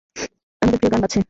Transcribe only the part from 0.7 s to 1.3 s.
প্রিয় গান বাজছে।